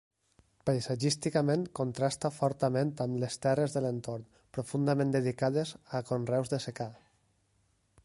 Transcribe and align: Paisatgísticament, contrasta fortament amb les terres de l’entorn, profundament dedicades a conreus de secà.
Paisatgísticament, 0.69 1.65
contrasta 1.79 2.31
fortament 2.39 2.95
amb 3.07 3.21
les 3.25 3.39
terres 3.45 3.77
de 3.77 3.85
l’entorn, 3.87 4.27
profundament 4.59 5.15
dedicades 5.21 5.77
a 6.01 6.05
conreus 6.13 6.55
de 6.57 6.65
secà. 6.69 6.93